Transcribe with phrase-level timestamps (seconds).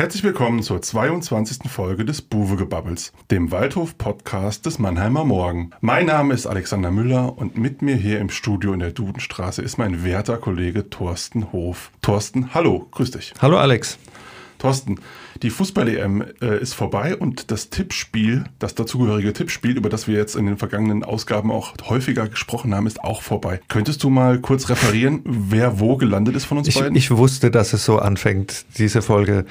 [0.00, 1.70] Herzlich willkommen zur 22.
[1.70, 5.72] Folge des Buwegebabbels, dem Waldhof-Podcast des Mannheimer Morgen.
[5.82, 9.76] Mein Name ist Alexander Müller und mit mir hier im Studio in der Dudenstraße ist
[9.76, 11.90] mein werter Kollege Thorsten Hof.
[12.00, 13.34] Thorsten, hallo, grüß dich.
[13.42, 13.98] Hallo Alex.
[14.58, 15.00] Thorsten,
[15.42, 20.34] die Fußball-EM äh, ist vorbei und das Tippspiel, das dazugehörige Tippspiel, über das wir jetzt
[20.34, 23.60] in den vergangenen Ausgaben auch häufiger gesprochen haben, ist auch vorbei.
[23.68, 26.96] Könntest du mal kurz referieren, wer wo gelandet ist von uns ich, beiden?
[26.96, 29.44] Ich wusste, dass es so anfängt, diese Folge.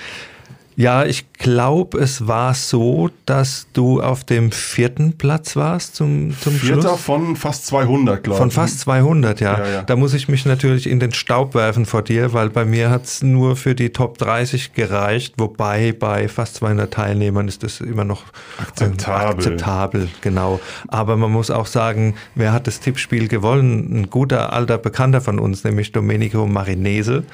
[0.80, 6.54] Ja, ich glaube, es war so, dass du auf dem vierten Platz warst zum, zum
[6.54, 7.02] Vierter Schluss.
[7.02, 8.40] von fast 200, glaube ich.
[8.40, 9.58] Von fast 200, ja.
[9.58, 9.82] Ja, ja.
[9.82, 13.04] Da muss ich mich natürlich in den Staub werfen vor dir, weil bei mir hat
[13.04, 18.06] es nur für die Top 30 gereicht, wobei bei fast 200 Teilnehmern ist das immer
[18.06, 19.36] noch äh, Akzeptabel.
[19.36, 20.62] akzeptabel, genau.
[20.88, 24.00] Aber man muss auch sagen, wer hat das Tippspiel gewonnen?
[24.03, 27.25] Ein guter alter Bekannter von uns, nämlich Domenico Marinese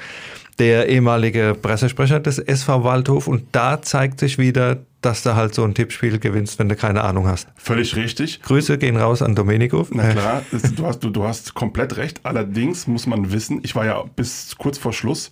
[0.58, 5.62] der ehemalige Pressesprecher des SV Waldhof und da zeigt sich wieder, dass du halt so
[5.62, 7.46] ein Tippspiel gewinnst, wenn du keine Ahnung hast.
[7.56, 8.40] Völlig richtig.
[8.42, 9.86] Grüße gehen raus an Domenico.
[9.90, 12.20] Na klar, es- du hast, du, du hast komplett recht.
[12.24, 15.30] Allerdings muss man wissen, ich war ja bis kurz vor Schluss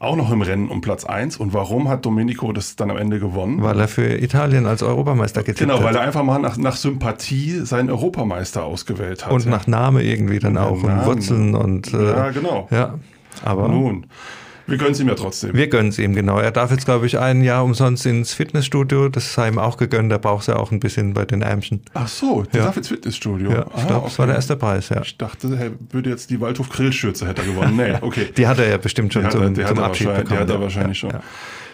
[0.00, 1.38] auch noch im Rennen um Platz 1.
[1.38, 3.62] Und warum hat Domenico das dann am Ende gewonnen?
[3.62, 5.84] Weil er für Italien als Europameister getippt Genau, hat.
[5.84, 9.32] weil er einfach mal nach, nach Sympathie seinen Europameister ausgewählt hat.
[9.32, 9.50] und ja.
[9.50, 11.06] nach Name irgendwie dann auch und.
[11.06, 12.68] Wurzeln und äh, Ja, genau.
[12.70, 12.98] ja.
[13.44, 14.06] Aber Nun,
[14.66, 15.54] wir gönnen es ihm ja trotzdem.
[15.54, 16.38] wir gönnen es ihm, genau.
[16.38, 19.08] Er darf jetzt, glaube ich, ein Jahr umsonst ins Fitnessstudio.
[19.08, 20.10] Das sei ihm auch gegönnt.
[20.10, 21.82] Da braucht er auch ein bisschen bei den Ärmchen.
[21.94, 22.66] Ach so, der Ja.
[22.66, 23.50] darf ins Fitnessstudio.
[23.50, 24.26] Ja, ich Ah, glaube, das war okay.
[24.26, 25.00] der erste Preis, ja.
[25.02, 27.76] Ich dachte, er würde jetzt die Waldhof Grillschürze hätte er gewonnen.
[27.76, 28.28] Nee, okay.
[28.36, 30.28] Die hat er ja bestimmt schon Die hat zum, er, zum hat er Abschied wahrscheinlich,
[30.28, 30.40] die bekommen.
[30.40, 30.60] hat er ja.
[30.62, 31.20] wahrscheinlich ja, schon.
[31.20, 31.22] Ja.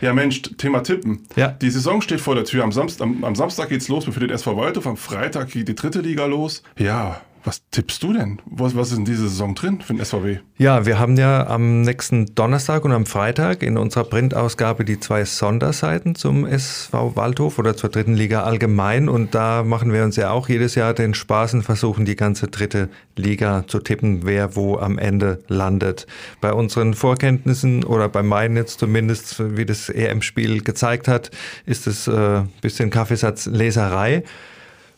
[0.03, 1.21] Ja, Mensch, Thema Tippen.
[1.37, 1.49] Ja.
[1.49, 2.65] Die Saison steht vor der Tür.
[2.65, 4.87] Am, Samstag, am, am Samstag geht's los für den SV Waldhof.
[4.89, 6.65] Am Freitag geht die dritte Liga los.
[6.77, 8.41] Ja, was tippst du denn?
[8.47, 10.39] Was, was ist in dieser Saison drin für den SVW?
[10.59, 15.25] Ja, wir haben ja am nächsten Donnerstag und am Freitag in unserer Printausgabe die zwei
[15.25, 19.09] Sonderseiten zum SV Waldhof oder zur dritten Liga allgemein.
[19.09, 22.47] Und da machen wir uns ja auch jedes Jahr den Spaß und versuchen die ganze
[22.47, 26.07] dritte Liga zu tippen, wer wo am Ende landet.
[26.41, 31.31] Bei unseren Vorkenntnissen oder bei meinen jetzt zumindest, wie das EM-Spiel gezeigt hat,
[31.67, 34.23] ist es äh, ein bisschen Kaffeesatzleserei.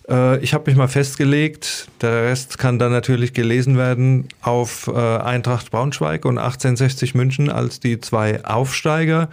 [0.08, 4.92] Äh, Ich habe mich mal festgelegt, der Rest kann dann natürlich gelesen werden auf äh,
[4.92, 9.28] Eintracht Braunschweig und 1860 München als die zwei Aufsteiger.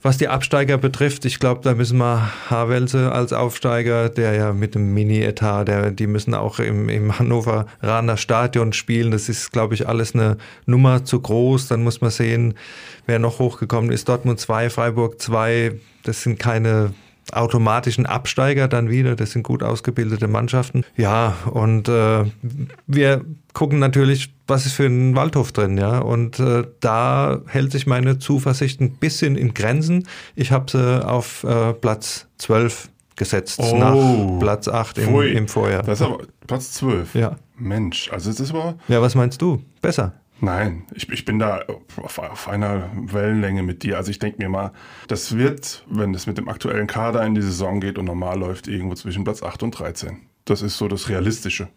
[0.00, 4.76] Was die Absteiger betrifft, ich glaube, da müssen wir Havelse als Aufsteiger, der ja mit
[4.76, 9.10] dem Mini-Etat, der, die müssen auch im, im Hannoveraner Stadion spielen.
[9.10, 10.36] Das ist, glaube ich, alles eine
[10.66, 11.66] Nummer zu groß.
[11.66, 12.54] Dann muss man sehen,
[13.06, 14.08] wer noch hochgekommen ist.
[14.08, 15.72] Dortmund 2, Freiburg 2,
[16.04, 16.94] das sind keine
[17.32, 19.16] automatischen Absteiger dann wieder.
[19.16, 20.84] Das sind gut ausgebildete Mannschaften.
[20.96, 22.24] Ja, und äh,
[22.86, 25.98] wir gucken natürlich, was ist für ein Waldhof drin, ja.
[25.98, 30.06] Und äh, da hält sich meine Zuversicht ein bisschen in Grenzen.
[30.36, 33.76] Ich habe sie auf äh, Platz 12 gesetzt, Oh.
[33.76, 35.82] nach Platz 8 im, im Vorjahr.
[35.82, 37.14] Das ist aber Platz 12.
[37.14, 37.36] Ja.
[37.56, 38.76] Mensch, also es ist aber.
[38.86, 39.60] ja, was meinst du?
[39.82, 40.12] Besser.
[40.40, 41.62] Nein, ich, ich bin da
[41.96, 43.96] auf, auf einer Wellenlänge mit dir.
[43.96, 44.72] Also ich denke mir mal,
[45.08, 48.68] das wird, wenn es mit dem aktuellen Kader in die Saison geht und normal läuft,
[48.68, 50.18] irgendwo zwischen Platz 8 und 13.
[50.44, 51.68] Das ist so das Realistische.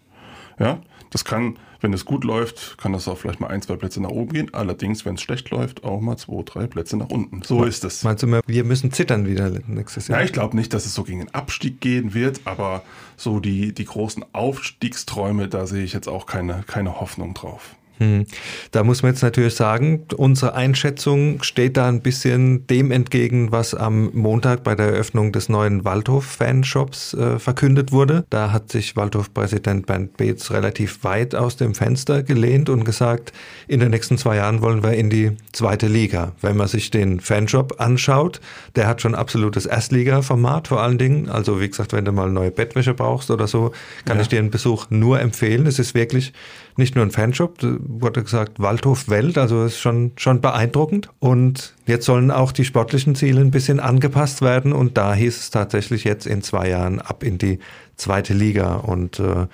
[0.59, 0.79] Ja,
[1.09, 4.11] das kann, wenn es gut läuft, kann das auch vielleicht mal ein, zwei Plätze nach
[4.11, 4.53] oben gehen.
[4.53, 7.41] Allerdings, wenn es schlecht läuft, auch mal zwei, drei Plätze nach unten.
[7.41, 8.03] So ist es.
[8.03, 10.19] Meinst du mir, wir müssen zittern wieder nächstes Jahr?
[10.19, 12.83] Ja, ich glaube nicht, dass es so gegen den Abstieg gehen wird, aber
[13.17, 17.75] so die, die großen Aufstiegsträume, da sehe ich jetzt auch keine, keine Hoffnung drauf.
[18.01, 18.25] Hm.
[18.71, 23.75] Da muss man jetzt natürlich sagen, unsere Einschätzung steht da ein bisschen dem entgegen, was
[23.75, 28.25] am Montag bei der Eröffnung des neuen Waldhof-Fanshops äh, verkündet wurde.
[28.31, 33.33] Da hat sich Waldhof-Präsident Bernd Beetz relativ weit aus dem Fenster gelehnt und gesagt,
[33.67, 36.31] in den nächsten zwei Jahren wollen wir in die zweite Liga.
[36.41, 38.41] Wenn man sich den Fanshop anschaut,
[38.75, 41.29] der hat schon absolutes Erstliga-Format vor allen Dingen.
[41.29, 43.73] Also wie gesagt, wenn du mal neue Bettwäsche brauchst oder so,
[44.05, 44.23] kann Ja.
[44.23, 45.67] ich dir einen Besuch nur empfehlen.
[45.67, 46.33] Es ist wirklich
[46.81, 51.09] nicht nur ein Fanshop, da wurde gesagt Waldhof Welt, also ist schon, schon beeindruckend.
[51.19, 55.49] Und jetzt sollen auch die sportlichen Ziele ein bisschen angepasst werden und da hieß es
[55.51, 57.59] tatsächlich jetzt in zwei Jahren ab in die
[57.95, 58.75] zweite Liga.
[58.75, 59.47] Und äh,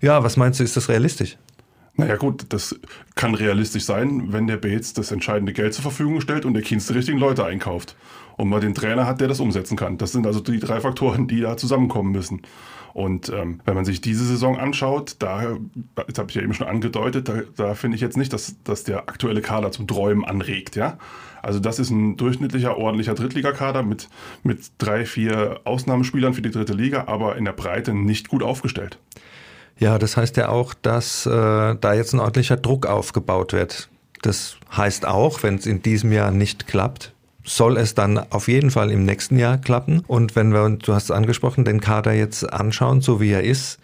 [0.00, 1.38] ja, was meinst du, ist das realistisch?
[2.02, 2.78] Naja gut, das
[3.14, 6.86] kann realistisch sein, wenn der Bates das entscheidende Geld zur Verfügung stellt und der Kienz
[6.86, 7.96] die richtigen Leute einkauft.
[8.36, 9.98] Und man den Trainer hat, der das umsetzen kann.
[9.98, 12.42] Das sind also die drei Faktoren, die da zusammenkommen müssen.
[12.92, 15.56] Und ähm, wenn man sich diese Saison anschaut, da,
[15.94, 18.84] das habe ich ja eben schon angedeutet, da, da finde ich jetzt nicht, dass, dass
[18.84, 20.76] der aktuelle Kader zum Träumen anregt.
[20.76, 20.98] Ja?
[21.40, 24.08] Also das ist ein durchschnittlicher, ordentlicher Drittligakader mit,
[24.42, 28.98] mit drei, vier Ausnahmespielern für die dritte Liga, aber in der Breite nicht gut aufgestellt.
[29.82, 31.30] Ja, das heißt ja auch, dass äh,
[31.74, 33.88] da jetzt ein ordentlicher Druck aufgebaut wird.
[34.22, 37.12] Das heißt auch, wenn es in diesem Jahr nicht klappt,
[37.42, 40.04] soll es dann auf jeden Fall im nächsten Jahr klappen.
[40.06, 43.80] Und wenn wir, du hast es angesprochen, den Kader jetzt anschauen, so wie er ist,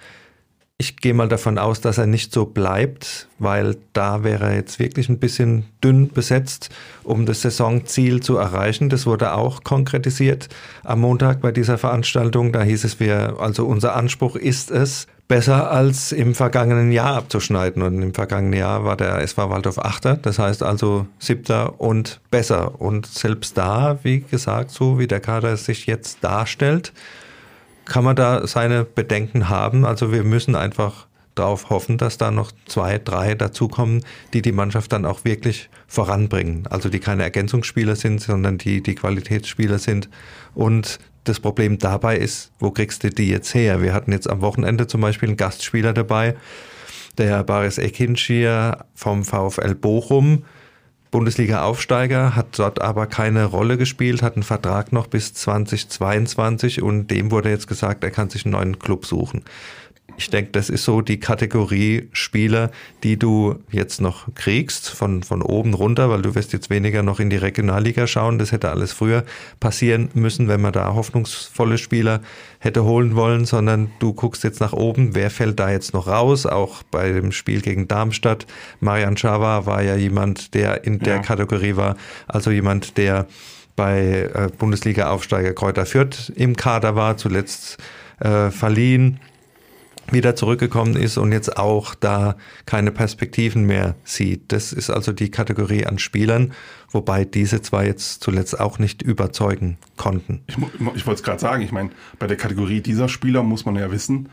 [0.80, 4.78] ich gehe mal davon aus, dass er nicht so bleibt, weil da wäre er jetzt
[4.78, 6.70] wirklich ein bisschen dünn besetzt,
[7.02, 8.88] um das Saisonziel zu erreichen.
[8.88, 10.48] Das wurde auch konkretisiert
[10.84, 12.52] am Montag bei dieser Veranstaltung.
[12.52, 17.82] Da hieß es, wir, also unser Anspruch ist es, besser als im vergangenen Jahr abzuschneiden.
[17.82, 22.80] Und im vergangenen Jahr war der SV Waldorf Achter, das heißt also siebter und besser.
[22.80, 26.92] Und selbst da, wie gesagt, so wie der Kader sich jetzt darstellt,
[27.88, 29.84] kann man da seine Bedenken haben.
[29.84, 34.92] Also wir müssen einfach darauf hoffen, dass da noch zwei, drei dazukommen, die die Mannschaft
[34.92, 36.66] dann auch wirklich voranbringen.
[36.68, 40.08] Also die keine Ergänzungsspieler sind, sondern die die Qualitätsspieler sind.
[40.54, 43.82] Und das Problem dabei ist, wo kriegst du die jetzt her?
[43.82, 46.36] Wir hatten jetzt am Wochenende zum Beispiel einen Gastspieler dabei,
[47.18, 50.44] der Baris Ekinschir vom VfL Bochum,
[51.10, 57.30] Bundesliga-Aufsteiger, hat dort aber keine Rolle gespielt, hat einen Vertrag noch bis 2022 und dem
[57.30, 59.42] wurde jetzt gesagt, er kann sich einen neuen Club suchen.
[60.18, 62.72] Ich denke, das ist so die Kategorie Spieler,
[63.04, 67.20] die du jetzt noch kriegst, von, von oben runter, weil du wirst jetzt weniger noch
[67.20, 68.40] in die Regionalliga schauen.
[68.40, 69.22] Das hätte alles früher
[69.60, 72.20] passieren müssen, wenn man da hoffnungsvolle Spieler
[72.58, 76.46] hätte holen wollen, sondern du guckst jetzt nach oben, wer fällt da jetzt noch raus?
[76.46, 78.48] Auch bei dem Spiel gegen Darmstadt.
[78.80, 81.22] Marian Chava war ja jemand, der in der ja.
[81.22, 83.28] Kategorie war, also jemand, der
[83.76, 87.78] bei äh, Bundesliga-Aufsteiger Kräuter Fürth im Kader war, zuletzt
[88.18, 89.20] äh, verliehen
[90.10, 94.52] wieder zurückgekommen ist und jetzt auch da keine Perspektiven mehr sieht.
[94.52, 96.52] Das ist also die Kategorie an Spielern,
[96.90, 100.42] wobei diese zwei jetzt zuletzt auch nicht überzeugen konnten.
[100.46, 103.76] Ich, ich wollte es gerade sagen, ich meine, bei der Kategorie dieser Spieler muss man
[103.76, 104.28] ja wissen,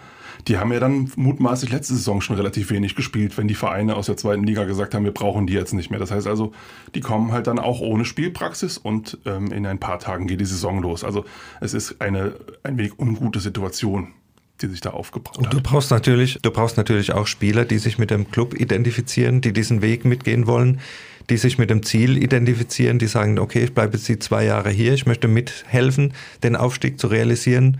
[0.48, 4.06] die haben ja dann mutmaßlich letzte Saison schon relativ wenig gespielt, wenn die Vereine aus
[4.08, 6.00] der zweiten Liga gesagt haben, wir brauchen die jetzt nicht mehr.
[6.00, 6.52] Das heißt also,
[6.94, 10.46] die kommen halt dann auch ohne Spielpraxis und ähm, in ein paar Tagen geht die
[10.46, 11.04] Saison los.
[11.04, 11.26] Also
[11.62, 14.14] es ist eine ein wenig ungute Situation
[14.62, 17.98] die sich da aufgebaut und du brauchst natürlich, du brauchst natürlich auch Spieler, die sich
[17.98, 20.80] mit dem Club identifizieren, die diesen Weg mitgehen wollen,
[21.30, 24.70] die sich mit dem Ziel identifizieren, die sagen, okay, ich bleibe jetzt die zwei Jahre
[24.70, 26.14] hier, ich möchte mithelfen,
[26.44, 27.80] den Aufstieg zu realisieren.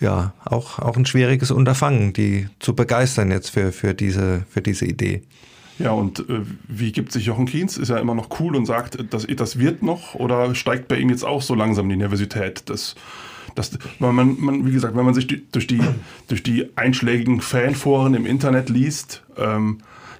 [0.00, 4.86] Ja, auch, auch ein schwieriges Unterfangen, die zu begeistern jetzt für, für, diese, für diese
[4.86, 5.22] Idee.
[5.78, 7.76] Ja, und äh, wie gibt sich Jochen Kienz?
[7.76, 11.10] Ist er immer noch cool und sagt, das, das wird noch oder steigt bei ihm
[11.10, 12.68] jetzt auch so langsam die Nervosität?
[12.68, 12.94] Das
[13.54, 15.80] das, man, man, wie gesagt, wenn man sich die, durch, die,
[16.28, 19.78] durch die einschlägigen Fanforen im Internet liest, ähm,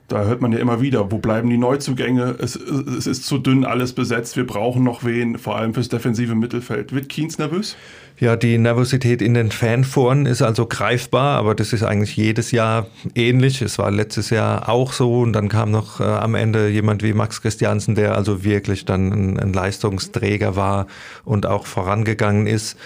[0.09, 2.37] da hört man ja immer wieder, wo bleiben die Neuzugänge?
[2.39, 6.35] Es, es ist zu dünn alles besetzt, wir brauchen noch wen, vor allem fürs defensive
[6.35, 6.93] Mittelfeld.
[6.93, 7.75] Wird Kienz nervös?
[8.21, 12.87] Ja, die Nervosität in den Fanforen ist also greifbar, aber das ist eigentlich jedes Jahr
[13.15, 13.61] ähnlich.
[13.61, 17.13] Es war letztes Jahr auch so und dann kam noch äh, am Ende jemand wie
[17.13, 20.87] Max Christiansen, der also wirklich dann ein, ein Leistungsträger war
[21.25, 22.77] und auch vorangegangen ist.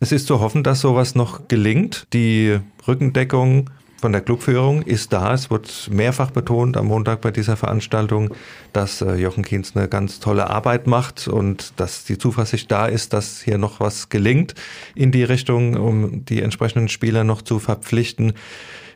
[0.00, 2.06] Es ist zu hoffen, dass sowas noch gelingt.
[2.12, 3.70] Die Rückendeckung
[4.04, 5.32] von der Clubführung ist da.
[5.32, 8.34] Es wird mehrfach betont am Montag bei dieser Veranstaltung,
[8.74, 13.14] dass äh, Jochen Kienz eine ganz tolle Arbeit macht und dass die Zuversicht da ist,
[13.14, 14.54] dass hier noch was gelingt
[14.94, 18.34] in die Richtung, um die entsprechenden Spieler noch zu verpflichten.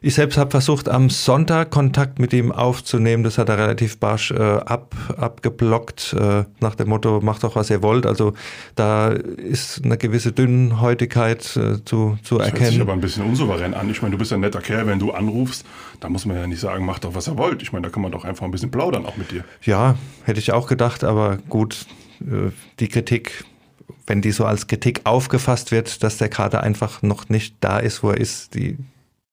[0.00, 3.25] Ich selbst habe versucht, am Sonntag Kontakt mit ihm aufzunehmen.
[3.25, 7.71] Das hat er relativ barsch äh, ab, abgeblockt, äh, nach dem Motto, macht doch, was
[7.71, 8.07] ihr wollt.
[8.07, 8.35] Also
[8.76, 12.52] da ist eine gewisse Dünnhäutigkeit äh, zu, zu das erkennen.
[12.52, 13.90] Das hört sich aber ein bisschen unsouverän an.
[13.90, 15.64] Ich meine, du bist ein netter Kerl, wenn du anrufst,
[16.00, 17.62] da muss man ja nicht sagen, macht doch, was ihr wollt.
[17.62, 19.45] Ich meine, da kann man doch einfach ein bisschen plaudern auch mit dir.
[19.62, 21.87] Ja, hätte ich auch gedacht, aber gut,
[22.21, 23.45] äh, die Kritik
[24.07, 28.02] wenn die so als Kritik aufgefasst wird, dass der Kader einfach noch nicht da ist,
[28.02, 28.78] wo er ist, die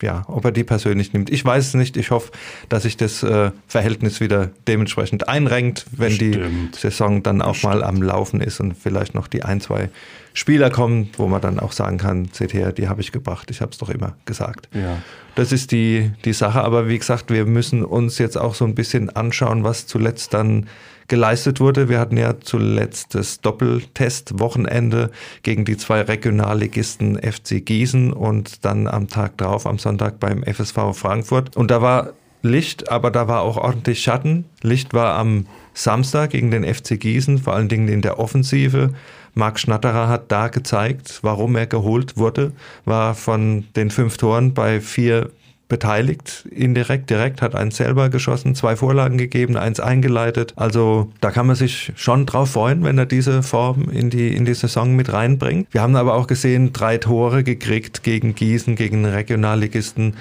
[0.01, 1.29] ja, ob er die persönlich nimmt.
[1.29, 1.95] Ich weiß es nicht.
[1.95, 2.31] Ich hoffe,
[2.67, 6.75] dass sich das äh, Verhältnis wieder dementsprechend einrenkt, wenn Stimmt.
[6.75, 7.75] die Saison dann auch Stimmt.
[7.75, 9.89] mal am Laufen ist und vielleicht noch die ein, zwei
[10.33, 13.49] Spieler kommen, wo man dann auch sagen kann, seht her, die habe ich gebracht.
[13.51, 14.67] Ich habe es doch immer gesagt.
[14.73, 14.97] Ja.
[15.35, 16.61] Das ist die, die Sache.
[16.61, 20.67] Aber wie gesagt, wir müssen uns jetzt auch so ein bisschen anschauen, was zuletzt dann
[21.07, 21.89] geleistet wurde.
[21.89, 25.11] Wir hatten ja zuletzt das Doppeltest-Wochenende
[25.43, 30.93] gegen die zwei Regionalligisten FC Gießen und dann am Tag drauf, am Sonntag beim FSV
[30.93, 31.55] Frankfurt.
[31.55, 34.45] Und da war Licht, aber da war auch ordentlich Schatten.
[34.61, 38.93] Licht war am Samstag gegen den FC Gießen, vor allen Dingen in der Offensive.
[39.33, 42.53] Marc Schnatterer hat da gezeigt, warum er geholt wurde,
[42.85, 45.31] war von den fünf Toren bei vier
[45.67, 50.53] beteiligt, indirekt, direkt, hat eins selber geschossen, zwei Vorlagen gegeben, eins eingeleitet.
[50.55, 54.45] Also da kann man sich schon drauf freuen, wenn er diese Form in die, in
[54.45, 55.67] die Saison mit reinbringt.
[55.71, 60.15] Wir haben aber auch gesehen, drei Tore gekriegt gegen Gießen, gegen Regionalligisten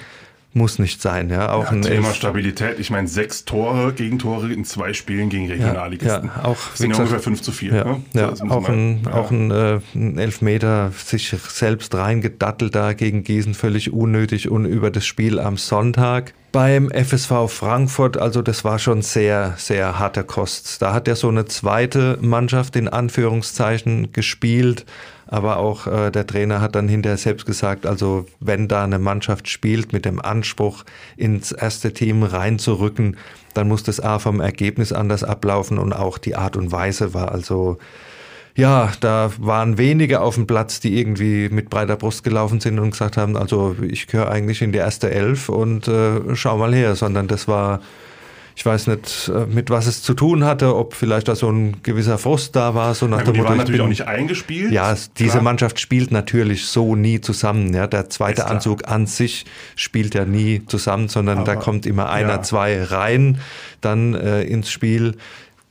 [0.55, 1.29] muss nicht sein.
[1.29, 2.79] Ja, auch ja, ein Thema Elf Stabilität.
[2.79, 6.27] Ich meine, sechs Tore, Gegentore in zwei Spielen gegen Regionalligisten.
[6.27, 7.75] Ja, ja, auch, sind ja ungefähr fünf zu vier.
[7.75, 8.01] Ja, ne?
[8.13, 9.13] ja auch, ein, ja.
[9.13, 14.91] auch ein, äh, ein Elfmeter sich selbst reingedattelt da gegen Gießen, völlig unnötig und über
[14.91, 20.81] das Spiel am Sonntag beim FSV Frankfurt, also das war schon sehr, sehr harte Kost.
[20.81, 24.85] Da hat er so eine zweite Mannschaft in Anführungszeichen gespielt,
[25.27, 29.49] aber auch äh, der Trainer hat dann hinterher selbst gesagt, also wenn da eine Mannschaft
[29.49, 30.83] spielt mit dem Anspruch,
[31.17, 33.17] ins erste Team reinzurücken,
[33.53, 37.31] dann muss das A vom Ergebnis anders ablaufen und auch die Art und Weise war.
[37.31, 37.77] Also
[38.55, 42.91] ja, da waren wenige auf dem Platz, die irgendwie mit breiter Brust gelaufen sind und
[42.91, 46.95] gesagt haben, also ich gehöre eigentlich in die erste Elf und äh, schau mal her,
[46.95, 47.81] sondern das war,
[48.55, 51.83] ich weiß nicht, äh, mit was es zu tun hatte, ob vielleicht da so ein
[51.83, 53.51] gewisser Frust da war, so nach ja, dem Motto.
[53.51, 54.71] Die natürlich bin, auch nicht eingespielt.
[54.71, 55.43] Ja, diese klar.
[55.43, 57.73] Mannschaft spielt natürlich so nie zusammen.
[57.73, 59.45] Ja, der zweite Anzug an sich
[59.75, 62.41] spielt ja nie zusammen, sondern Aber, da kommt immer einer, ja.
[62.41, 63.39] zwei rein
[63.81, 65.17] dann äh, ins Spiel.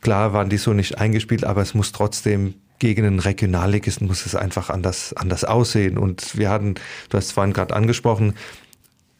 [0.02, 4.34] Klar waren die so nicht eingespielt, aber es muss trotzdem gegen einen Regionalligisten muss es
[4.34, 5.96] einfach anders, anders aussehen.
[5.96, 6.74] Und wir hatten,
[7.08, 8.34] du hast es vorhin gerade angesprochen,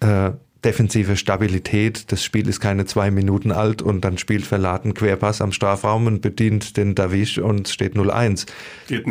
[0.01, 0.33] äh,
[0.65, 2.11] defensive Stabilität.
[2.13, 6.23] Das Spiel ist keine zwei Minuten alt und dann spielt Verlaten Querpass am Strafraum und
[6.23, 8.47] bedient den Davish und steht 0-1.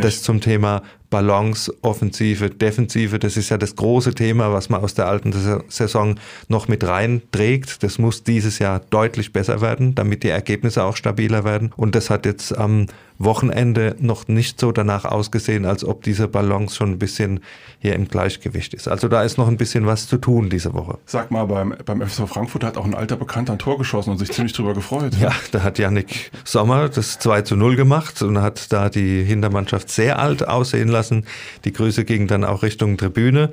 [0.02, 0.84] Das zum Thema
[1.14, 5.32] Balance, Offensive, Defensive, das ist ja das große Thema, was man aus der alten
[5.70, 6.16] Saison
[6.48, 7.84] noch mit reinträgt.
[7.84, 11.72] Das muss dieses Jahr deutlich besser werden, damit die Ergebnisse auch stabiler werden.
[11.78, 12.88] Und das hat jetzt am
[13.20, 17.42] Wochenende noch nicht so danach ausgesehen, als ob diese Balance schon ein bisschen
[17.80, 18.88] hier im Gleichgewicht ist.
[18.88, 20.98] Also da ist noch ein bisschen was zu tun diese Woche.
[21.06, 24.18] Sag mal, beim, beim FSV Frankfurt hat auch ein alter Bekannter ein Tor geschossen und
[24.18, 25.14] sich ziemlich drüber gefreut.
[25.20, 29.90] Ja, da hat Yannick Sommer das 2 zu 0 gemacht und hat da die Hintermannschaft
[29.90, 31.26] sehr alt aussehen lassen lassen.
[31.66, 33.52] Die Grüße gingen dann auch Richtung Tribüne.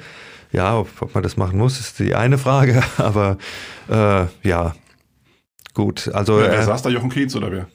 [0.53, 3.39] Ja, ob, ob man das machen muss, ist die eine Frage, aber
[3.89, 4.75] äh, ja,
[5.75, 6.09] gut.
[6.13, 7.69] Also, ja, wer äh, saß da, Jochen Kietz oder wer?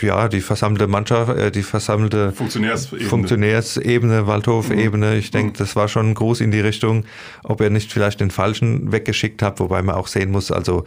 [0.00, 5.12] ja, die versammelte Mannschaft, äh, die versammelte Funktionärsebene, Funktionärsebene Waldhof-Ebene.
[5.12, 5.18] Mhm.
[5.18, 5.56] Ich denke, mhm.
[5.56, 7.04] das war schon ein Gruß in die Richtung,
[7.42, 10.84] ob er nicht vielleicht den Falschen weggeschickt hat, wobei man auch sehen muss, also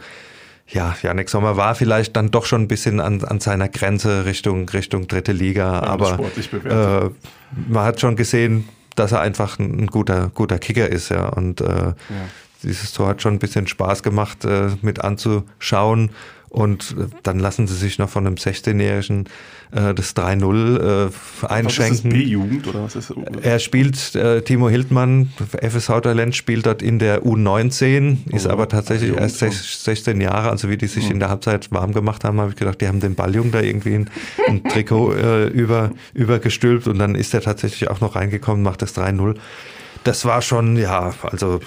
[0.72, 4.68] ja, Janik Sommer war vielleicht dann doch schon ein bisschen an, an seiner Grenze Richtung,
[4.68, 6.18] Richtung dritte Liga, ja, aber
[6.64, 7.10] äh,
[7.68, 11.28] man hat schon gesehen, dass er einfach ein, guter, guter Kicker ist, ja.
[11.28, 11.94] Und äh, ja.
[12.62, 16.10] dieses Tor hat schon ein bisschen Spaß gemacht, äh, mit anzuschauen.
[16.50, 19.26] Und äh, dann lassen sie sich noch von einem 16-Jährigen
[19.70, 21.92] äh, das 3-0 äh, einschenken.
[21.92, 23.16] Was ist B-Jugend oder was ist das?
[23.42, 28.68] Er spielt, äh, Timo Hildmann, FSV Talent, spielt dort in der U19, ist oh, aber
[28.68, 31.12] tatsächlich erst 16 Jahre, also wie die sich mhm.
[31.12, 33.94] in der Halbzeit warm gemacht haben, habe ich gedacht, die haben den Balljungen da irgendwie
[33.94, 34.10] ein,
[34.48, 38.96] ein Trikot äh, über, übergestülpt und dann ist er tatsächlich auch noch reingekommen, macht das
[38.96, 39.36] 3-0
[40.04, 41.60] das war schon, ja, also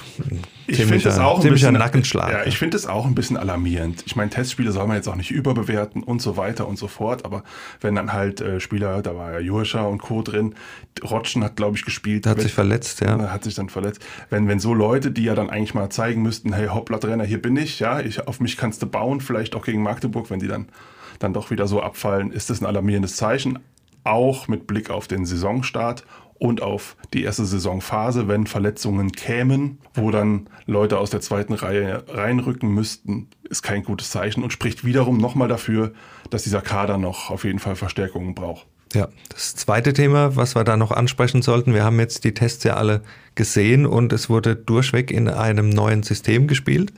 [0.66, 2.32] ich ziemlicher, das auch ziemlicher bisschen, Nackenschlag.
[2.32, 4.04] Ja, ich finde es auch ein bisschen alarmierend.
[4.06, 7.26] Ich meine, Testspiele soll man jetzt auch nicht überbewerten und so weiter und so fort,
[7.26, 7.44] aber
[7.82, 10.22] wenn dann halt äh, Spieler, da war ja Jurscha und Co.
[10.22, 10.56] drin,
[11.04, 12.26] Rotschen hat, glaube ich, gespielt.
[12.26, 13.18] Hat wenn, sich verletzt, ja.
[13.32, 14.02] Hat sich dann verletzt.
[14.30, 17.42] Wenn, wenn so Leute, die ja dann eigentlich mal zeigen müssten, hey, hoppla, Trainer, hier
[17.42, 20.48] bin ich, ja, ich, auf mich kannst du bauen, vielleicht auch gegen Magdeburg, wenn die
[20.48, 20.70] dann,
[21.20, 23.60] dann doch wieder so abfallen, ist das ein alarmierendes Zeichen.
[24.06, 26.04] Auch mit Blick auf den Saisonstart
[26.44, 32.04] und auf die erste Saisonphase, wenn Verletzungen kämen, wo dann Leute aus der zweiten Reihe
[32.10, 35.94] reinrücken müssten, ist kein gutes Zeichen und spricht wiederum nochmal dafür,
[36.32, 38.68] dass dieser Kader noch auf jeden Fall Verstärkungen braucht.
[38.94, 42.66] Ja, das zweite Thema, was wir da noch ansprechen sollten, wir haben jetzt die Tests
[42.66, 43.04] ja alle
[43.36, 46.92] gesehen und es wurde durchweg in einem neuen System gespielt.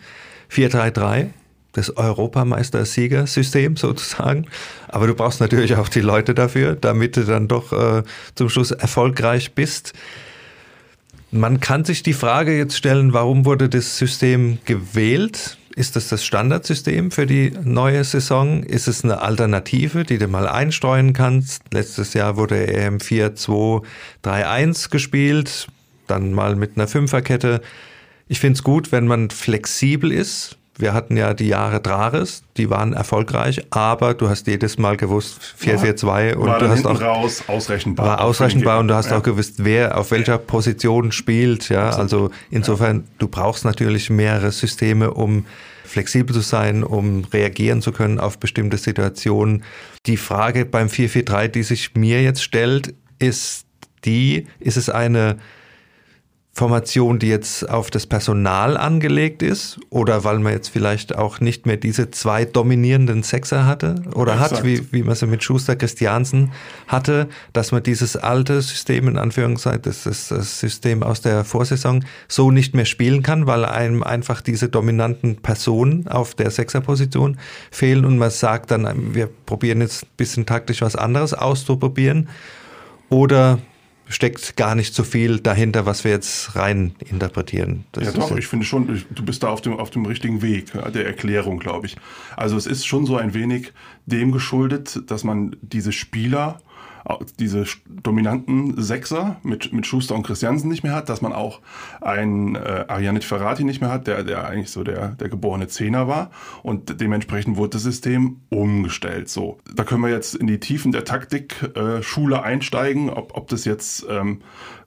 [0.50, 1.28] 4-3-3
[1.76, 4.48] das Europameister-Sieger-System sozusagen.
[4.88, 8.04] Aber du brauchst natürlich auch die Leute dafür, damit du dann doch äh,
[8.34, 9.94] zum Schluss erfolgreich bist.
[11.32, 15.58] Man kann sich die Frage jetzt stellen, warum wurde das System gewählt?
[15.76, 18.64] Ist das das Standardsystem für die neue Saison?
[18.64, 21.64] Ist es eine Alternative, die du mal einstreuen kannst?
[21.74, 25.68] Letztes Jahr wurde EM 4-2-3-1 gespielt,
[26.08, 27.62] dann mal mit einer Fünferkette.
[28.30, 32.70] Ich finde es gut, wenn man flexibel ist, wir hatten ja die Jahre Drares, die
[32.70, 38.06] waren erfolgreich, aber du hast jedes Mal gewusst, 4-4-2 und du hast auch raus ausrechenbar.
[38.06, 39.18] War ausrechenbar und du hast ja.
[39.18, 41.90] auch gewusst, wer auf welcher Position spielt, ja.
[41.90, 45.46] Also insofern, du brauchst natürlich mehrere Systeme, um
[45.86, 49.64] flexibel zu sein, um reagieren zu können auf bestimmte Situationen.
[50.06, 53.66] Die Frage beim 4-4-3, die sich mir jetzt stellt, ist
[54.04, 55.38] die, ist es eine
[56.58, 59.78] Formation, die jetzt auf das Personal angelegt ist?
[59.90, 63.96] Oder weil man jetzt vielleicht auch nicht mehr diese zwei dominierenden Sechser hatte?
[64.16, 64.52] Oder Exakt.
[64.54, 66.54] hat, wie, wie man sie mit Schuster Christiansen
[66.88, 72.06] hatte, dass man dieses alte System in Anführungszeichen, das ist das System aus der Vorsaison,
[72.30, 77.38] so nicht mehr spielen kann, weil einem einfach diese dominanten Personen auf der Sechserposition
[77.70, 82.30] fehlen und man sagt dann, wir probieren jetzt ein bisschen taktisch was anderes auszuprobieren?
[83.10, 83.60] Oder
[84.08, 87.86] steckt gar nicht so viel dahinter, was wir jetzt rein interpretieren.
[87.92, 90.72] Das ja, doch, ich finde schon, du bist da auf dem, auf dem richtigen Weg
[90.94, 91.98] der Erklärung, glaube ich.
[92.36, 93.74] Also es ist schon so ein wenig
[94.06, 96.60] dem geschuldet, dass man diese Spieler
[97.40, 101.62] diese dominanten Sechser mit, mit Schuster und Christiansen nicht mehr hat, dass man auch
[102.02, 106.08] einen äh, Arianit Ferrati nicht mehr hat, der, der eigentlich so der, der geborene Zehner
[106.08, 106.32] war.
[106.64, 109.30] Und dementsprechend wurde das System umgestellt.
[109.30, 113.66] So, da können wir jetzt in die Tiefen der Taktik-Schule äh, einsteigen, ob, ob das
[113.66, 114.42] jetzt ähm,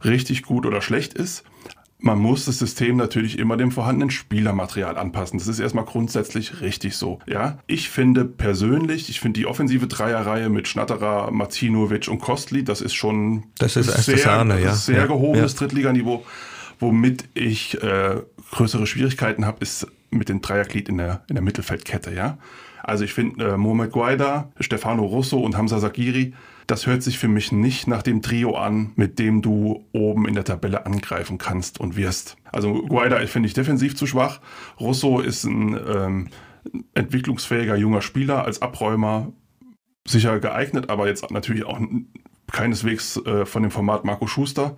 [0.04, 1.44] richtig gut oder schlecht ist
[2.00, 5.38] man muss das System natürlich immer dem vorhandenen Spielermaterial anpassen.
[5.38, 7.18] Das ist erstmal grundsätzlich richtig so.
[7.26, 12.80] Ja, ich finde persönlich, ich finde die offensive Dreierreihe mit Schnatterer, Martinovic und Kostli, das
[12.80, 14.74] ist schon das ist sehr, Sahne, ja.
[14.74, 15.58] sehr ja, gehobenes ja.
[15.58, 16.24] Drittliganiveau.
[16.80, 22.14] Womit ich äh, größere Schwierigkeiten habe, ist mit dem Dreierglied in der, in der Mittelfeldkette.
[22.14, 22.38] Ja,
[22.84, 26.34] also ich finde äh, Mohamed Guaida, Stefano Russo und Hamza Sagiri
[26.68, 30.34] das hört sich für mich nicht nach dem Trio an, mit dem du oben in
[30.34, 32.36] der Tabelle angreifen kannst und wirst.
[32.52, 34.40] Also Guaida finde ich defensiv zu schwach.
[34.78, 36.28] Russo ist ein ähm,
[36.92, 39.32] entwicklungsfähiger junger Spieler als Abräumer
[40.06, 41.80] sicher geeignet, aber jetzt natürlich auch
[42.52, 44.76] keineswegs äh, von dem Format Marco Schuster.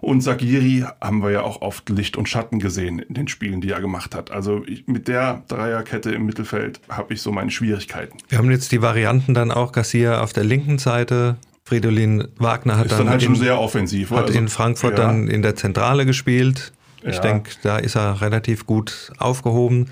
[0.00, 3.70] Und Sagiri haben wir ja auch oft Licht und Schatten gesehen in den Spielen, die
[3.70, 4.30] er gemacht hat.
[4.30, 8.16] Also ich, mit der Dreierkette im Mittelfeld habe ich so meine Schwierigkeiten.
[8.28, 11.36] Wir haben jetzt die Varianten dann auch Garcia auf der linken Seite.
[11.64, 14.10] Fridolin Wagner hat ist dann, dann halt in, schon sehr offensiv.
[14.10, 15.06] Hat also, in Frankfurt ja.
[15.06, 16.72] dann in der Zentrale gespielt.
[17.02, 17.20] Ich ja.
[17.20, 19.88] denke, da ist er relativ gut aufgehoben.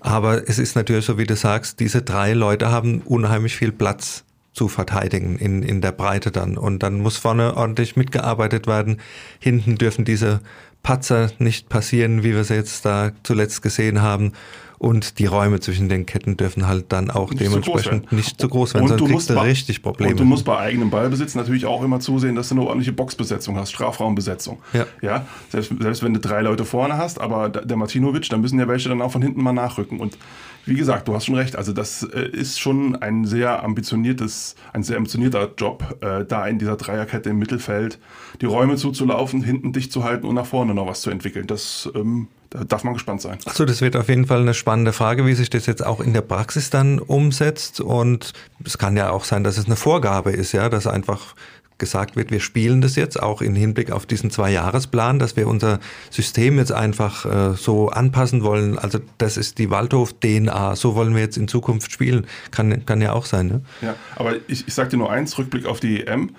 [0.00, 4.25] Aber es ist natürlich so, wie du sagst, diese drei Leute haben unheimlich viel Platz
[4.56, 6.56] zu verteidigen in, in der Breite dann.
[6.56, 9.00] Und dann muss vorne ordentlich mitgearbeitet werden.
[9.38, 10.40] Hinten dürfen diese
[10.82, 14.32] Patzer nicht passieren, wie wir es jetzt da zuletzt gesehen haben.
[14.78, 18.48] Und die Räume zwischen den Ketten dürfen halt dann auch nicht dementsprechend zu nicht zu
[18.48, 20.12] groß werden, sonst kriegst du richtig Probleme.
[20.12, 23.56] Und du musst bei eigenem Ballbesitz natürlich auch immer zusehen, dass du eine ordentliche Boxbesetzung
[23.56, 24.58] hast, Strafraumbesetzung.
[24.74, 24.86] Ja.
[25.00, 25.26] ja?
[25.48, 28.90] Selbst, selbst wenn du drei Leute vorne hast, aber der Martinovic, dann müssen ja welche
[28.90, 29.98] dann auch von hinten mal nachrücken.
[29.98, 30.18] Und
[30.66, 31.56] wie gesagt, du hast schon recht.
[31.56, 36.58] Also das äh, ist schon ein sehr ambitioniertes, ein sehr ambitionierter Job, äh, da in
[36.58, 37.98] dieser Dreierkette im Mittelfeld
[38.40, 41.46] die Räume zuzulaufen, hinten dicht zu halten und nach vorne noch was zu entwickeln.
[41.46, 43.38] Das ähm, da darf man gespannt sein.
[43.44, 46.12] Achso, das wird auf jeden Fall eine spannende Frage, wie sich das jetzt auch in
[46.12, 47.80] der Praxis dann umsetzt.
[47.80, 48.32] Und
[48.64, 51.34] es kann ja auch sein, dass es eine Vorgabe ist, ja, dass einfach
[51.78, 55.80] gesagt wird, wir spielen das jetzt auch im Hinblick auf diesen Zwei-Jahres-Plan, dass wir unser
[56.10, 58.78] System jetzt einfach äh, so anpassen wollen.
[58.78, 62.26] Also das ist die Waldhof-DNA, so wollen wir jetzt in Zukunft spielen.
[62.50, 63.46] Kann, kann ja auch sein.
[63.48, 63.60] Ne?
[63.82, 66.30] Ja, aber ich, ich sage dir nur eins, Rückblick auf die EM.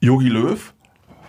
[0.00, 0.72] Yogi Löw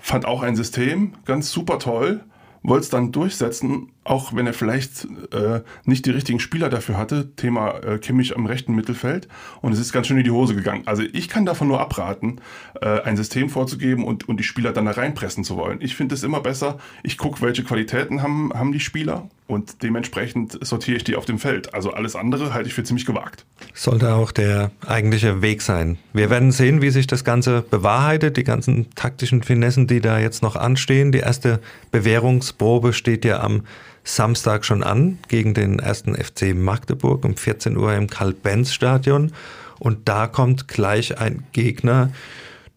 [0.01, 2.23] fand auch ein System ganz super toll,
[2.61, 7.35] wollte es dann durchsetzen auch wenn er vielleicht äh, nicht die richtigen Spieler dafür hatte,
[7.35, 9.27] Thema äh, Kimmich am rechten Mittelfeld,
[9.61, 10.83] und es ist ganz schön in die Hose gegangen.
[10.85, 12.39] Also ich kann davon nur abraten,
[12.81, 15.79] äh, ein System vorzugeben und, und die Spieler dann da reinpressen zu wollen.
[15.81, 20.63] Ich finde es immer besser, ich gucke, welche Qualitäten haben, haben die Spieler und dementsprechend
[20.65, 21.73] sortiere ich die auf dem Feld.
[21.73, 23.45] Also alles andere halte ich für ziemlich gewagt.
[23.73, 25.97] Sollte auch der eigentliche Weg sein.
[26.13, 30.43] Wir werden sehen, wie sich das Ganze bewahrheitet, die ganzen taktischen Finessen, die da jetzt
[30.43, 31.11] noch anstehen.
[31.11, 31.59] Die erste
[31.91, 33.63] Bewährungsprobe steht ja am
[34.05, 39.33] Samstag schon an gegen den ersten FC Magdeburg um 14 Uhr im Karl-Benz-Stadion.
[39.79, 42.11] Und da kommt gleich ein Gegner,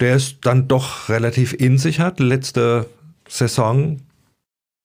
[0.00, 2.18] der es dann doch relativ in sich hat.
[2.18, 2.86] Letzte
[3.28, 4.00] Saison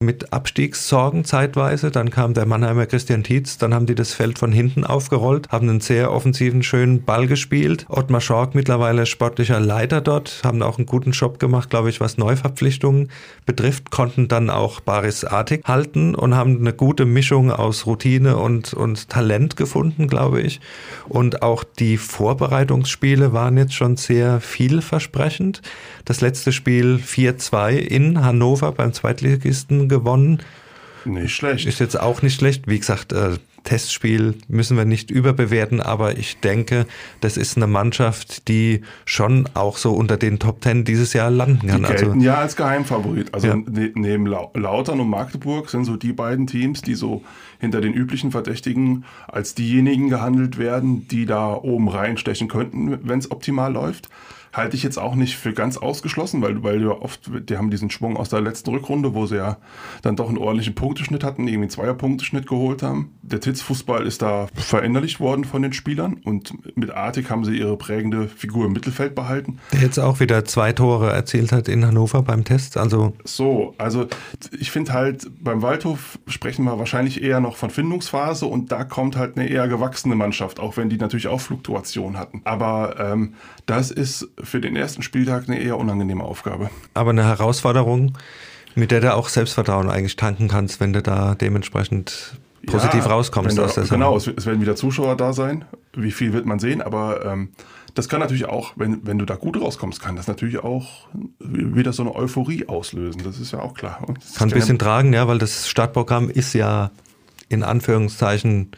[0.05, 1.91] mit Abstiegssorgen zeitweise.
[1.91, 5.69] Dann kam der Mannheimer Christian Tietz, dann haben die das Feld von hinten aufgerollt, haben
[5.69, 7.85] einen sehr offensiven, schönen Ball gespielt.
[7.89, 12.17] Ottmar Schork mittlerweile sportlicher Leiter dort, haben auch einen guten Job gemacht, glaube ich, was
[12.17, 13.09] Neuverpflichtungen
[13.45, 18.73] betrifft, konnten dann auch Baris Artig halten und haben eine gute Mischung aus Routine und,
[18.73, 20.59] und Talent gefunden, glaube ich.
[21.07, 25.61] Und auch die Vorbereitungsspiele waren jetzt schon sehr vielversprechend.
[26.05, 30.41] Das letzte Spiel 4-2 in Hannover beim Zweitligisten gewonnen.
[31.05, 31.65] Nicht schlecht.
[31.65, 32.67] Ist jetzt auch nicht schlecht.
[32.67, 36.85] Wie gesagt, äh, Testspiel müssen wir nicht überbewerten, aber ich denke,
[37.21, 41.67] das ist eine Mannschaft, die schon auch so unter den Top Ten dieses Jahr landen
[41.67, 41.81] kann.
[41.81, 43.33] Die gelten also, ja als Geheimfavorit.
[43.33, 43.55] Also ja.
[43.55, 47.23] Ne, neben Lautern und Magdeburg sind so die beiden Teams, die so
[47.59, 53.31] hinter den üblichen Verdächtigen als diejenigen gehandelt werden, die da oben reinstechen könnten, wenn es
[53.31, 54.09] optimal läuft.
[54.53, 57.89] Halte ich jetzt auch nicht für ganz ausgeschlossen, weil, weil ja oft, die haben diesen
[57.89, 59.57] Schwung aus der letzten Rückrunde, wo sie ja
[60.03, 63.11] dann doch einen ordentlichen Punkteschnitt hatten, irgendwie einen Zweierpunkteschnitt geholt haben.
[63.23, 67.77] Der Titz-Fußball ist da verinnerlicht worden von den Spielern und mit Artig haben sie ihre
[67.77, 69.59] prägende Figur im Mittelfeld behalten.
[69.71, 73.13] Der jetzt auch wieder zwei Tore erzielt hat in Hannover beim Test, also.
[73.23, 74.07] So, also
[74.57, 79.15] ich finde halt, beim Waldhof sprechen wir wahrscheinlich eher noch von Findungsphase und da kommt
[79.15, 82.41] halt eine eher gewachsene Mannschaft, auch wenn die natürlich auch Fluktuationen hatten.
[82.43, 83.33] Aber ähm,
[83.65, 86.69] das ist für den ersten Spieltag eine eher unangenehme Aufgabe.
[86.93, 88.17] Aber eine Herausforderung,
[88.75, 93.57] mit der du auch Selbstvertrauen eigentlich tanken kannst, wenn du da dementsprechend positiv ja, rauskommst
[93.57, 93.95] du, aus der Sache.
[93.95, 95.65] Genau, es, es, werden wieder Zuschauer da sein.
[95.93, 96.81] Wie viel wird man sehen?
[96.81, 97.49] Aber ähm,
[97.93, 101.07] das kann natürlich auch, wenn, wenn du da gut rauskommst, kann das natürlich auch
[101.39, 103.21] wieder so eine Euphorie auslösen.
[103.23, 103.99] Das ist ja auch klar.
[104.35, 106.91] Kann ein bisschen tragen, ja, weil das Startprogramm ist ja
[107.49, 108.71] in Anführungszeichen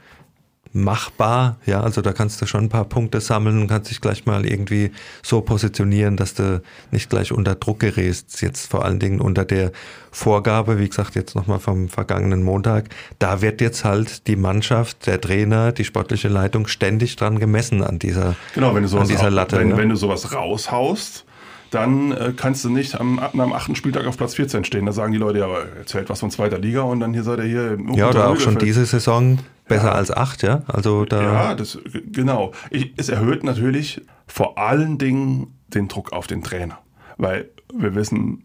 [0.76, 1.58] machbar.
[1.66, 4.46] Ja, also da kannst du schon ein paar Punkte sammeln und kannst dich gleich mal
[4.46, 4.92] irgendwie
[5.24, 6.62] so positionieren, dass du
[6.92, 8.42] nicht gleich unter Druck gerätst.
[8.42, 9.72] Jetzt vor allen Dingen unter der
[10.12, 12.90] Vorgabe, wie gesagt, jetzt nochmal vom vergangenen Montag.
[13.20, 17.98] Da wird jetzt halt die Mannschaft, der Trainer, die sportliche Leitung ständig dran gemessen an
[17.98, 19.58] dieser, genau, wenn du sowas an dieser Latte.
[19.58, 19.78] Wenn, ja.
[19.78, 21.25] wenn du sowas raushaust,
[21.76, 24.86] dann äh, kannst du nicht am, am achten Spieltag auf Platz 14 stehen.
[24.86, 27.46] Da sagen die Leute, ja, erzählt was von zweiter Liga und dann hier seid ihr
[27.46, 27.72] hier.
[27.74, 29.92] Im ja, oder auch schon diese Saison besser ja.
[29.92, 30.64] als acht, ja?
[30.68, 31.22] Also da.
[31.22, 31.78] Ja, das,
[32.12, 32.54] genau.
[32.70, 36.80] Ich, es erhöht natürlich vor allen Dingen den Druck auf den Trainer.
[37.18, 38.44] Weil wir wissen,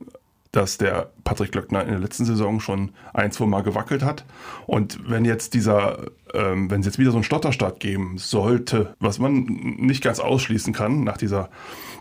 [0.53, 4.25] dass der Patrick Glöckner in der letzten Saison schon ein, zwei Mal gewackelt hat.
[4.67, 9.19] Und wenn jetzt dieser, ähm, wenn es jetzt wieder so einen Stotterstart geben sollte, was
[9.19, 11.51] man nicht ganz ausschließen kann, nach dieser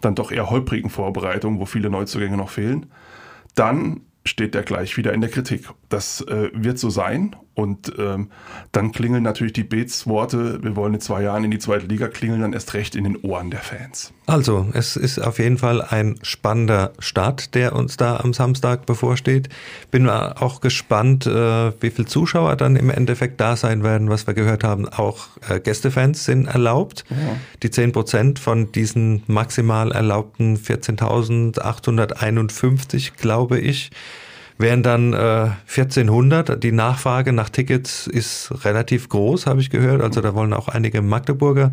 [0.01, 2.87] dann doch eher holprigen Vorbereitung, wo viele Neuzugänge noch fehlen,
[3.53, 5.69] dann steht der gleich wieder in der Kritik.
[5.89, 8.29] Das äh, wird so sein und ähm,
[8.71, 12.41] dann klingeln natürlich die Beats-Worte, wir wollen in zwei Jahren in die zweite Liga, klingeln
[12.41, 14.13] dann erst recht in den Ohren der Fans.
[14.27, 19.49] Also, es ist auf jeden Fall ein spannender Start, der uns da am Samstag bevorsteht.
[19.91, 24.09] Bin auch gespannt, äh, wie viele Zuschauer dann im Endeffekt da sein werden.
[24.09, 27.05] Was wir gehört haben, auch äh, Gästefans sind erlaubt.
[27.09, 27.15] Ja.
[27.63, 33.91] Die 10 Prozent von diesen maximal erlaubten 14.851, glaube ich,
[34.59, 36.61] wären dann äh, 1400.
[36.61, 40.01] Die Nachfrage nach Tickets ist relativ groß, habe ich gehört.
[40.01, 41.71] Also da wollen auch einige Magdeburger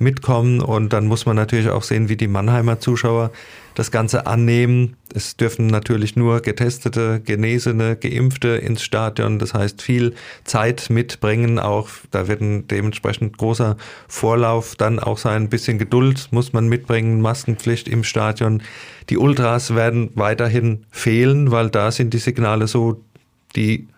[0.00, 3.32] mitkommen und dann muss man natürlich auch sehen, wie die Mannheimer Zuschauer
[3.74, 4.96] das Ganze annehmen.
[5.14, 9.38] Es dürfen natürlich nur getestete, genesene, geimpfte ins Stadion.
[9.38, 11.58] Das heißt, viel Zeit mitbringen.
[11.58, 13.76] Auch da wird ein dementsprechend großer
[14.08, 15.44] Vorlauf dann auch sein.
[15.44, 17.20] Ein bisschen Geduld muss man mitbringen.
[17.20, 18.62] Maskenpflicht im Stadion.
[19.10, 23.02] Die Ultras werden weiterhin fehlen, weil da sind die Signale so,
[23.56, 23.88] die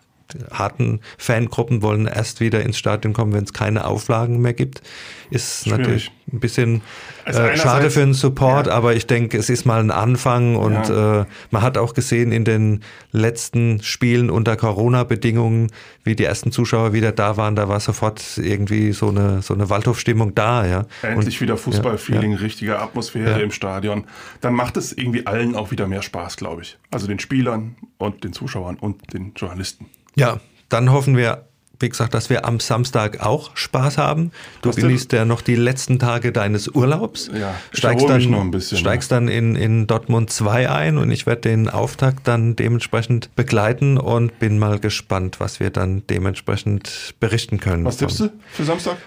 [0.51, 4.81] harten Fangruppen wollen erst wieder ins Stadion kommen, wenn es keine Auflagen mehr gibt.
[5.29, 5.79] Ist Schwierig.
[5.79, 6.81] natürlich ein bisschen
[7.25, 8.73] also äh, schade für den Support, ja.
[8.73, 11.21] aber ich denke, es ist mal ein Anfang und ja.
[11.21, 15.71] äh, man hat auch gesehen in den letzten Spielen unter Corona-Bedingungen,
[16.03, 19.69] wie die ersten Zuschauer wieder da waren, da war sofort irgendwie so eine, so eine
[19.69, 20.65] Waldhofstimmung da.
[20.65, 20.85] Ja.
[21.01, 24.05] Endlich und, wieder Fußballfeeling, ja, richtige Atmosphäre im Stadion.
[24.41, 26.77] Dann macht es irgendwie allen auch wieder mehr Spaß, glaube ich.
[26.91, 29.85] Also den Spielern und den Zuschauern und den Journalisten.
[30.15, 31.45] Ja, dann hoffen wir,
[31.79, 34.31] wie gesagt, dass wir am Samstag auch Spaß haben.
[34.61, 37.29] Du Hast genießt ja noch die letzten Tage deines Urlaubs.
[37.33, 41.25] Ja, steigst dann, noch ein bisschen, steigst dann in, in Dortmund 2 ein und ich
[41.25, 47.59] werde den Auftakt dann dementsprechend begleiten und bin mal gespannt, was wir dann dementsprechend berichten
[47.59, 47.85] können.
[47.85, 48.97] Was tippst du für Samstag?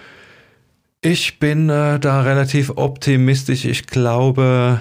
[1.01, 3.67] Ich bin äh, da relativ optimistisch.
[3.67, 4.81] Ich glaube,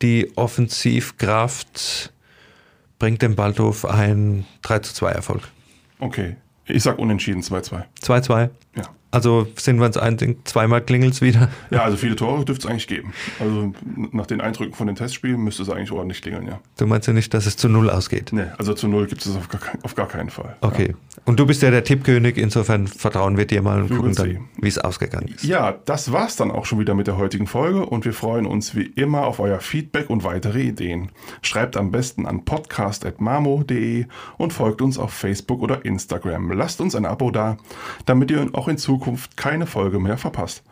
[0.00, 2.12] die Offensivkraft
[3.00, 5.42] bringt dem Waldhof ein 3 zu 2 Erfolg.
[5.98, 6.36] Okay.
[6.66, 7.82] Ich sag unentschieden 2-2.
[8.00, 8.50] 2-2?
[8.76, 8.82] Ja.
[9.12, 11.48] Also sind wir uns einig, zweimal klingelt es wieder.
[11.70, 13.12] Ja, also viele Tore dürfte es eigentlich geben.
[13.40, 13.72] Also
[14.12, 16.60] nach den Eindrücken von den Testspielen müsste es eigentlich ordentlich klingeln, ja.
[16.76, 18.30] Du meinst ja nicht, dass es zu Null ausgeht?
[18.32, 20.56] Nee, also zu Null gibt es auf gar, auf gar keinen Fall.
[20.60, 20.88] Okay.
[20.90, 20.94] Ja.
[21.24, 24.48] Und du bist ja der Tippkönig, insofern vertrauen wir dir mal und wir gucken dann,
[24.56, 25.44] wie es ausgegangen ist.
[25.44, 28.74] Ja, das war's dann auch schon wieder mit der heutigen Folge und wir freuen uns
[28.74, 31.10] wie immer auf euer Feedback und weitere Ideen.
[31.42, 34.06] Schreibt am besten an podcast.mamo.de
[34.38, 36.52] und folgt uns auf Facebook oder Instagram.
[36.52, 37.58] Lasst uns ein Abo da,
[38.06, 40.62] damit ihr auch in Zukunft keine Folge mehr verpasst.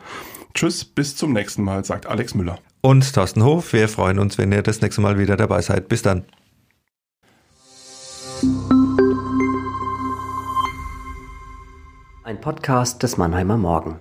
[0.53, 2.59] Tschüss, bis zum nächsten Mal, sagt Alex Müller.
[2.83, 5.89] Und Thorsten Hof, wir freuen uns, wenn ihr das nächste Mal wieder dabei seid.
[5.89, 6.25] Bis dann.
[12.23, 13.99] Ein Podcast des Mannheimer Morgen.